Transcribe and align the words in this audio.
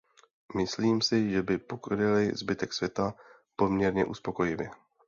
Myslím 0.55 1.01
si, 1.01 1.29
že 1.31 1.43
by 1.43 1.57
pokryly 1.57 2.31
zbytek 2.35 2.73
světa 2.73 3.13
poměrně 3.55 4.05
uspokojivě. 4.05 4.69